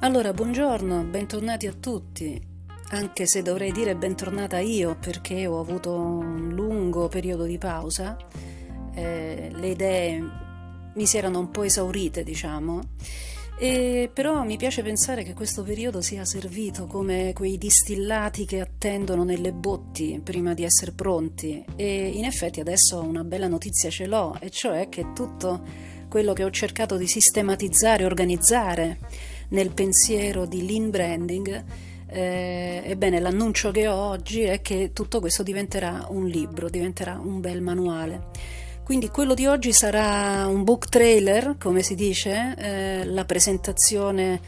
[0.00, 2.40] Allora, buongiorno, bentornati a tutti,
[2.90, 8.16] anche se dovrei dire bentornata io perché ho avuto un lungo periodo di pausa,
[8.94, 10.24] eh, le idee
[10.94, 12.80] mi si erano un po' esaurite, diciamo,
[13.58, 19.24] e però mi piace pensare che questo periodo sia servito come quei distillati che attendono
[19.24, 21.64] nelle botti prima di essere pronti.
[21.74, 25.60] E in effetti adesso una bella notizia ce l'ho, e cioè che tutto
[26.08, 28.98] quello che ho cercato di sistematizzare, organizzare,
[29.48, 31.64] nel pensiero di lean branding,
[32.10, 37.40] eh, ebbene l'annuncio che ho oggi è che tutto questo diventerà un libro, diventerà un
[37.40, 38.26] bel manuale.
[38.82, 44.40] Quindi quello di oggi sarà un book trailer, come si dice, eh, la presentazione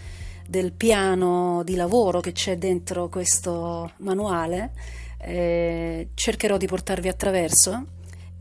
[0.46, 4.73] del piano di lavoro che c'è dentro questo manuale.
[5.18, 7.84] Eh, cercherò di portarvi attraverso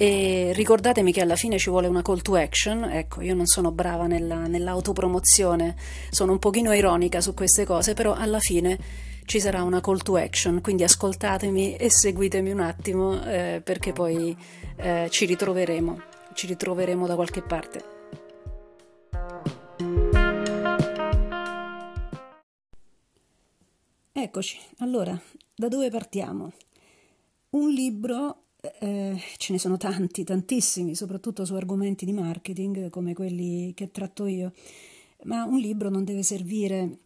[0.01, 3.73] e ricordatemi che alla fine ci vuole una call to action, ecco, io non sono
[3.73, 5.75] brava nella, nell'autopromozione,
[6.09, 8.79] sono un pochino ironica su queste cose, però alla fine
[9.25, 14.33] ci sarà una call to action, quindi ascoltatemi e seguitemi un attimo eh, perché poi
[14.77, 17.83] eh, ci ritroveremo, ci ritroveremo da qualche parte.
[24.13, 25.19] Eccoci, allora,
[25.57, 26.53] da dove partiamo?
[27.49, 33.73] Un libro eh, ce ne sono tanti, tantissimi, soprattutto su argomenti di marketing come quelli
[33.73, 34.53] che tratto io,
[35.23, 36.97] ma un libro non deve servire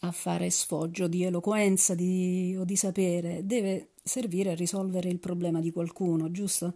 [0.00, 5.60] a fare sfoggio di eloquenza di, o di sapere, deve servire a risolvere il problema
[5.60, 6.74] di qualcuno, giusto?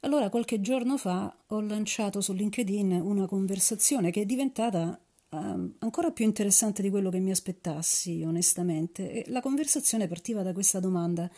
[0.00, 6.12] Allora, qualche giorno fa ho lanciato su LinkedIn una conversazione che è diventata um, ancora
[6.12, 9.10] più interessante di quello che mi aspettassi, onestamente.
[9.10, 11.28] E la conversazione partiva da questa domanda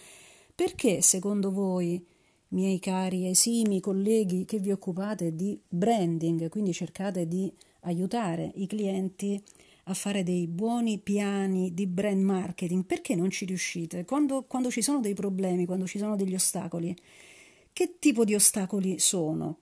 [0.60, 2.04] perché secondo voi,
[2.48, 7.50] miei cari esimi colleghi che vi occupate di branding, quindi cercate di
[7.84, 9.42] aiutare i clienti
[9.84, 14.04] a fare dei buoni piani di brand marketing, perché non ci riuscite?
[14.04, 16.94] Quando, quando ci sono dei problemi, quando ci sono degli ostacoli,
[17.72, 19.60] che tipo di ostacoli sono?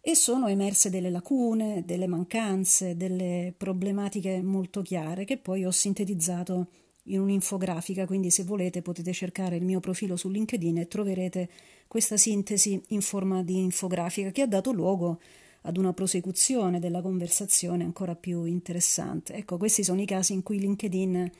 [0.00, 6.66] E sono emerse delle lacune, delle mancanze, delle problematiche molto chiare che poi ho sintetizzato
[7.06, 11.48] in un'infografica, quindi se volete potete cercare il mio profilo su LinkedIn e troverete
[11.86, 15.20] questa sintesi in forma di infografica che ha dato luogo
[15.62, 19.34] ad una prosecuzione della conversazione ancora più interessante.
[19.34, 21.30] Ecco, questi sono i casi in cui LinkedIn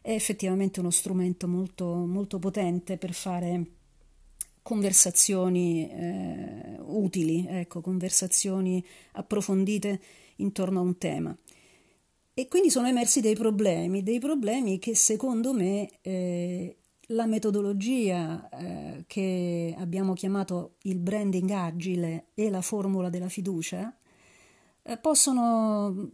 [0.00, 3.66] è effettivamente uno strumento molto, molto potente per fare
[4.62, 10.00] conversazioni eh, utili, ecco, conversazioni approfondite
[10.36, 11.36] intorno a un tema.
[12.38, 16.76] E quindi sono emersi dei problemi, dei problemi che secondo me eh,
[17.08, 23.92] la metodologia eh, che abbiamo chiamato il branding agile e la formula della fiducia
[24.84, 26.10] eh, possono,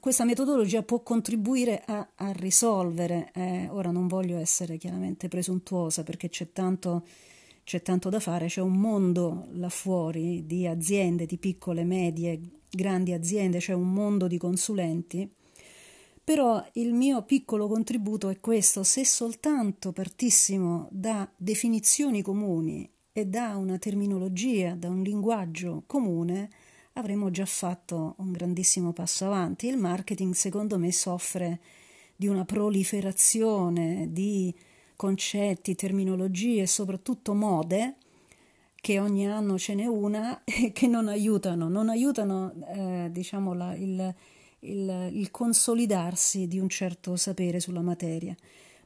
[0.00, 3.30] questa metodologia può contribuire a, a risolvere.
[3.34, 7.04] Eh, ora non voglio essere chiaramente presuntuosa perché c'è tanto,
[7.64, 12.40] c'è tanto da fare, c'è un mondo là fuori di aziende, di piccole, medie,
[12.70, 15.36] grandi aziende, c'è un mondo di consulenti
[16.28, 23.56] però il mio piccolo contributo è questo, se soltanto partissimo da definizioni comuni e da
[23.56, 26.50] una terminologia, da un linguaggio comune,
[26.92, 29.68] avremmo già fatto un grandissimo passo avanti.
[29.68, 31.60] Il marketing, secondo me, soffre
[32.14, 34.54] di una proliferazione di
[34.96, 37.96] concetti, terminologie soprattutto mode
[38.74, 43.74] che ogni anno ce n'è una e che non aiutano, non aiutano eh, diciamo la,
[43.74, 44.14] il,
[44.60, 48.34] il, il consolidarsi di un certo sapere sulla materia.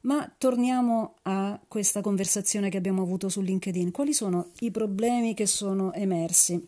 [0.03, 3.93] Ma torniamo a questa conversazione che abbiamo avuto su LinkedIn.
[3.93, 6.66] Quali sono i problemi che sono emersi?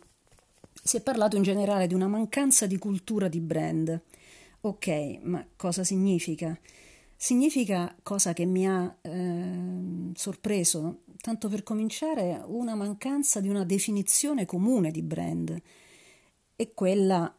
[0.83, 4.01] Si è parlato in generale di una mancanza di cultura di brand.
[4.61, 6.57] Ok, ma cosa significa?
[7.17, 14.47] Significa cosa che mi ha eh, sorpreso, tanto per cominciare, una mancanza di una definizione
[14.47, 15.61] comune di brand.
[16.55, 17.35] E quella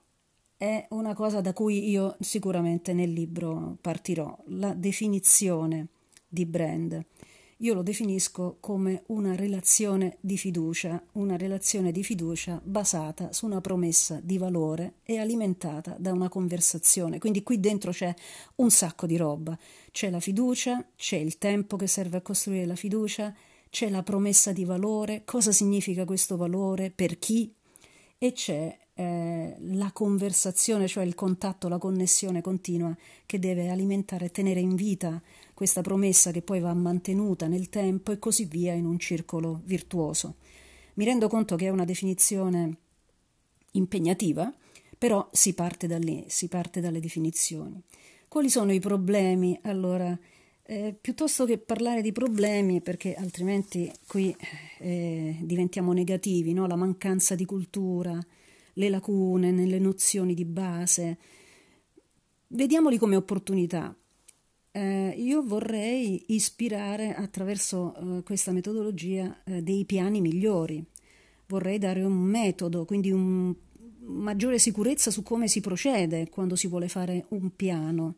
[0.57, 5.87] è una cosa da cui io sicuramente nel libro partirò, la definizione
[6.27, 7.05] di brand.
[7.59, 13.61] Io lo definisco come una relazione di fiducia, una relazione di fiducia basata su una
[13.61, 17.17] promessa di valore e alimentata da una conversazione.
[17.17, 18.13] Quindi qui dentro c'è
[18.55, 19.57] un sacco di roba.
[19.91, 23.33] C'è la fiducia, c'è il tempo che serve a costruire la fiducia,
[23.69, 27.53] c'è la promessa di valore, cosa significa questo valore, per chi,
[28.17, 32.95] e c'è eh, la conversazione, cioè il contatto, la connessione continua
[33.25, 35.21] che deve alimentare e tenere in vita
[35.53, 40.35] questa promessa che poi va mantenuta nel tempo e così via in un circolo virtuoso.
[40.93, 42.77] Mi rendo conto che è una definizione
[43.71, 44.53] impegnativa,
[44.97, 47.81] però si parte da lì, si parte dalle definizioni.
[48.29, 49.59] Quali sono i problemi?
[49.63, 50.17] Allora,
[50.63, 54.33] eh, piuttosto che parlare di problemi, perché altrimenti qui
[54.79, 56.65] eh, diventiamo negativi, no?
[56.65, 58.17] la mancanza di cultura,
[58.75, 61.17] le lacune nelle nozioni di base,
[62.47, 63.93] vediamoli come opportunità.
[64.71, 70.83] Eh, io vorrei ispirare attraverso eh, questa metodologia eh, dei piani migliori,
[71.47, 73.53] vorrei dare un metodo, quindi un
[74.07, 78.17] maggiore sicurezza su come si procede quando si vuole fare un piano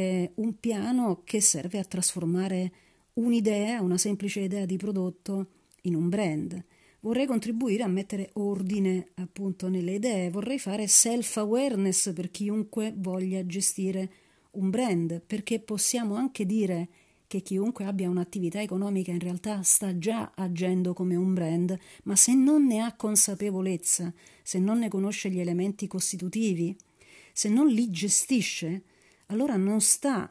[0.00, 2.72] eh, un piano che serve a trasformare
[3.14, 5.46] un'idea, una semplice idea di prodotto
[5.82, 6.64] in un brand.
[7.02, 14.12] Vorrei contribuire a mettere ordine appunto nelle idee, vorrei fare self-awareness per chiunque voglia gestire
[14.52, 16.88] un brand, perché possiamo anche dire
[17.26, 22.34] che chiunque abbia un'attività economica in realtà sta già agendo come un brand, ma se
[22.34, 24.12] non ne ha consapevolezza,
[24.42, 26.76] se non ne conosce gli elementi costitutivi,
[27.32, 28.82] se non li gestisce,
[29.26, 30.30] allora non sta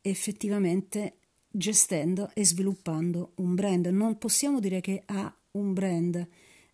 [0.00, 1.18] effettivamente
[1.48, 3.86] gestendo e sviluppando un brand.
[3.86, 6.28] Non possiamo dire che ha un brand,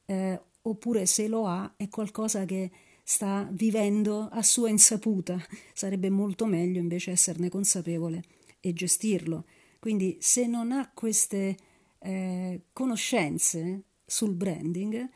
[0.05, 2.71] eh, oppure se lo ha è qualcosa che
[3.03, 5.41] sta vivendo a sua insaputa.
[5.73, 8.23] Sarebbe molto meglio invece esserne consapevole
[8.61, 9.45] e gestirlo.
[9.79, 11.57] Quindi se non ha queste
[12.01, 15.09] eh, conoscenze sul branding,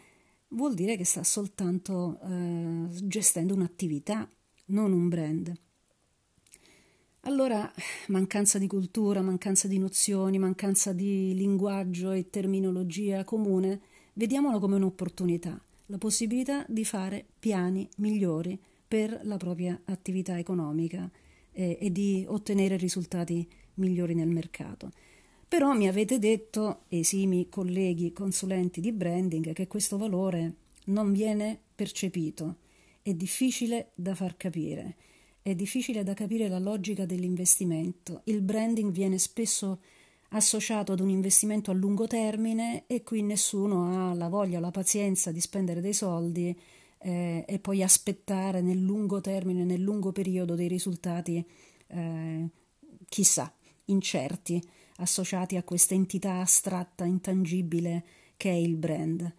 [0.48, 4.28] vuol dire che sta soltanto eh, gestendo un'attività,
[4.66, 5.52] non un brand.
[7.24, 7.70] Allora,
[8.08, 13.80] mancanza di cultura, mancanza di nozioni, mancanza di linguaggio e terminologia comune,
[14.14, 21.10] vediamolo come un'opportunità, la possibilità di fare piani migliori per la propria attività economica
[21.52, 24.90] eh, e di ottenere risultati migliori nel mercato.
[25.46, 30.54] Però mi avete detto, esimi colleghi consulenti di branding, che questo valore
[30.86, 32.56] non viene percepito,
[33.02, 34.96] è difficile da far capire
[35.42, 38.22] è difficile da capire la logica dell'investimento.
[38.24, 39.80] Il branding viene spesso
[40.30, 45.32] associato ad un investimento a lungo termine e qui nessuno ha la voglia, la pazienza
[45.32, 46.56] di spendere dei soldi
[46.98, 51.44] eh, e poi aspettare nel lungo termine, nel lungo periodo dei risultati,
[51.88, 52.48] eh,
[53.08, 53.52] chissà,
[53.86, 54.62] incerti,
[54.96, 58.04] associati a questa entità astratta, intangibile
[58.36, 59.32] che è il brand.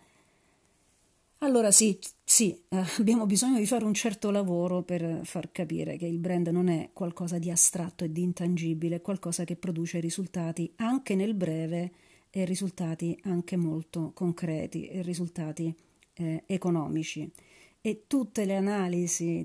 [1.43, 6.05] Allora sì, sì, eh, abbiamo bisogno di fare un certo lavoro per far capire che
[6.05, 10.71] il brand non è qualcosa di astratto e di intangibile, è qualcosa che produce risultati
[10.75, 11.91] anche nel breve
[12.29, 15.73] e risultati anche molto concreti e risultati
[16.13, 17.27] eh, economici.
[17.81, 19.43] E tutte le analisi,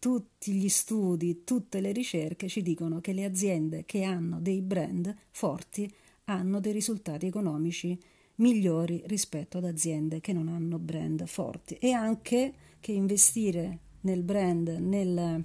[0.00, 5.14] tutti gli studi, tutte le ricerche ci dicono che le aziende che hanno dei brand
[5.30, 5.88] forti
[6.24, 7.96] hanno dei risultati economici
[8.38, 14.68] migliori rispetto ad aziende che non hanno brand forti e anche che investire nel brand
[14.68, 15.44] nel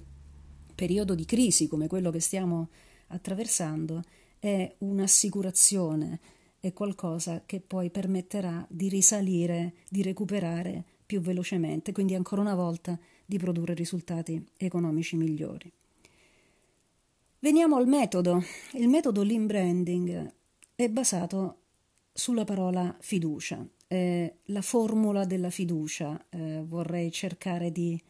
[0.74, 2.68] periodo di crisi come quello che stiamo
[3.08, 4.02] attraversando
[4.38, 6.20] è un'assicurazione,
[6.60, 12.98] è qualcosa che poi permetterà di risalire, di recuperare più velocemente, quindi ancora una volta
[13.24, 15.70] di produrre risultati economici migliori.
[17.38, 18.42] Veniamo al metodo.
[18.72, 20.32] Il metodo lean branding
[20.74, 21.63] è basato
[22.16, 28.00] sulla parola fiducia, eh, la formula della fiducia eh, vorrei cercare di,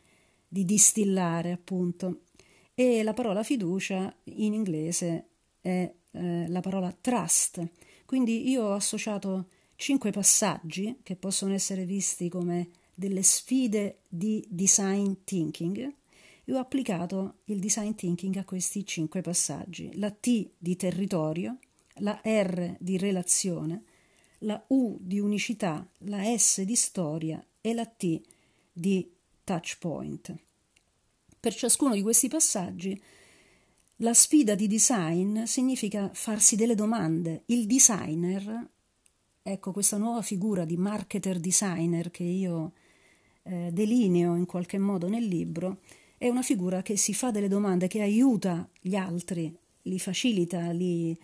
[0.46, 2.20] di, distillare appunto.
[2.74, 5.28] E la parola fiducia in inglese
[5.60, 7.66] è eh, la parola trust,
[8.04, 15.14] quindi io ho associato cinque passaggi che possono essere visti come delle sfide di design
[15.24, 15.94] thinking.
[16.46, 21.56] E ho applicato il design thinking a questi cinque passaggi, la T di territorio,
[22.00, 23.84] la R di relazione,
[24.44, 28.20] la U di unicità, la S di storia e la T
[28.72, 29.10] di
[29.42, 30.34] touch point.
[31.40, 33.00] Per ciascuno di questi passaggi
[33.98, 37.42] la sfida di design significa farsi delle domande.
[37.46, 38.68] Il designer,
[39.42, 42.72] ecco questa nuova figura di marketer designer che io
[43.44, 45.80] eh, delineo in qualche modo nel libro,
[46.18, 51.16] è una figura che si fa delle domande, che aiuta gli altri, li facilita, li,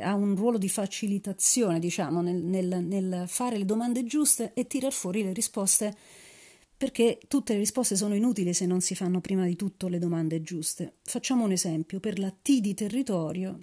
[0.00, 4.92] ha un ruolo di facilitazione, diciamo, nel, nel, nel fare le domande giuste e tirar
[4.92, 5.94] fuori le risposte,
[6.76, 10.42] perché tutte le risposte sono inutili se non si fanno prima di tutto le domande
[10.42, 10.94] giuste.
[11.02, 13.60] Facciamo un esempio, per la T di territorio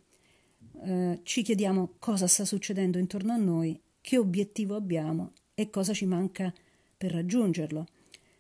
[0.84, 6.06] eh, ci chiediamo cosa sta succedendo intorno a noi, che obiettivo abbiamo e cosa ci
[6.06, 6.54] manca
[6.98, 7.86] per raggiungerlo.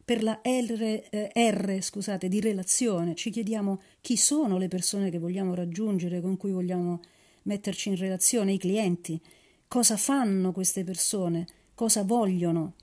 [0.06, 5.20] Per la R, eh, R scusate, di relazione ci chiediamo chi sono le persone che
[5.20, 7.02] vogliamo raggiungere, con cui vogliamo
[7.50, 9.20] metterci in relazione, i clienti,
[9.68, 12.76] cosa fanno queste persone, cosa vogliono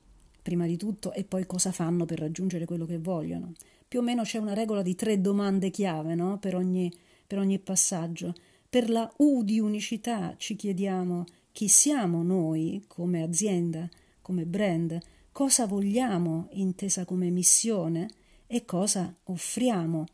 [0.42, 3.52] prima di tutto e poi cosa fanno per raggiungere quello che vogliono.
[3.86, 6.38] più o meno c'è una regola di tre domande chiave no?
[6.38, 6.92] per, ogni,
[7.24, 8.34] per ogni passaggio.
[8.68, 13.88] Per la U di unicità ci chiediamo chi siamo noi come azienda,
[14.20, 14.98] come brand,
[15.30, 18.08] cosa vogliamo intesa come missione
[18.48, 20.06] e cosa offriamo,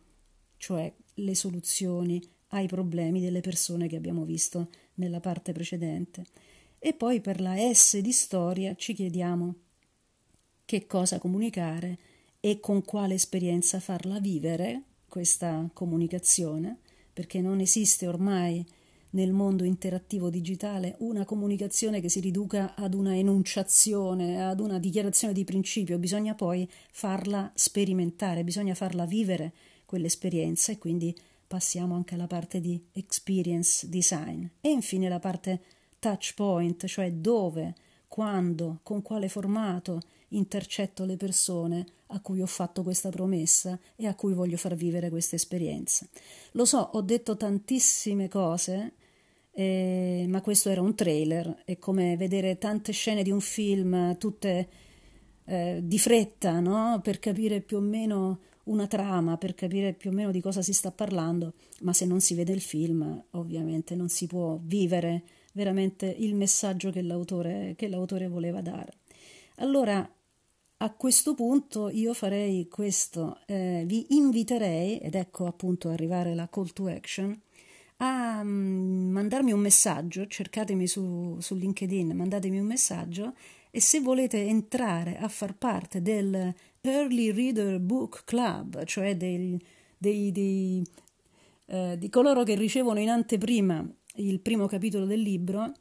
[0.59, 6.25] cioè le soluzioni ai problemi delle persone che abbiamo visto nella parte precedente.
[6.79, 9.55] E poi per la S di storia ci chiediamo
[10.65, 11.99] che cosa comunicare
[12.41, 16.79] e con quale esperienza farla vivere questa comunicazione,
[17.13, 18.65] perché non esiste ormai
[19.11, 25.35] nel mondo interattivo digitale una comunicazione che si riduca ad una enunciazione, ad una dichiarazione
[25.35, 29.53] di principio, bisogna poi farla sperimentare, bisogna farla vivere
[29.85, 31.15] quell'esperienza e quindi
[31.53, 35.61] passiamo anche alla parte di experience design e infine la parte
[35.99, 37.75] touch point, cioè dove,
[38.09, 44.15] quando, con quale formato intercetto le persone a cui ho fatto questa promessa e a
[44.15, 46.07] cui voglio far vivere questa esperienza.
[46.53, 48.93] Lo so, ho detto tantissime cose,
[49.51, 54.69] eh, ma questo era un trailer, è come vedere tante scene di un film, tutte
[55.45, 56.99] eh, di fretta, no?
[57.03, 60.73] per capire più o meno una trama, per capire più o meno di cosa si
[60.73, 66.07] sta parlando, ma se non si vede il film, ovviamente non si può vivere veramente
[66.07, 68.95] il messaggio che l'autore, che l'autore voleva dare.
[69.57, 70.09] Allora,
[70.79, 76.73] a questo punto io farei questo, eh, vi inviterei, ed ecco appunto arrivare la call
[76.73, 77.39] to action,
[77.99, 83.35] a um, mandarmi un messaggio, cercatemi su, su LinkedIn, mandatemi un messaggio
[83.75, 89.59] e se volete entrare a far parte del Early Reader Book Club, cioè dei,
[89.97, 90.87] dei, dei,
[91.69, 93.83] eh, di coloro che ricevono in anteprima
[94.17, 95.73] il primo capitolo del libro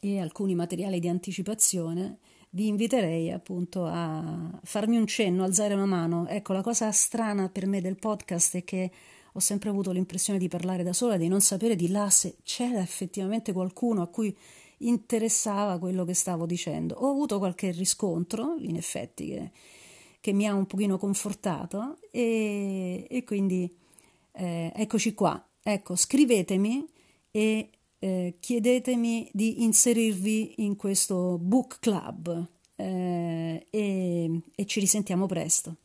[0.00, 2.20] e alcuni materiali di anticipazione,
[2.52, 6.26] vi inviterei appunto a farmi un cenno, alzare una mano.
[6.26, 8.90] Ecco, la cosa strana per me del podcast è che
[9.34, 12.80] ho sempre avuto l'impressione di parlare da sola, di non sapere di là se c'era
[12.80, 14.34] effettivamente qualcuno a cui
[14.80, 16.94] interessava quello che stavo dicendo.
[16.96, 19.50] Ho avuto qualche riscontro, in effetti, che,
[20.20, 23.72] che mi ha un pochino confortato e, e quindi
[24.32, 25.42] eh, eccoci qua.
[25.62, 26.86] Ecco, scrivetemi
[27.30, 35.76] e eh, chiedetemi di inserirvi in questo book club eh, e, e ci risentiamo presto.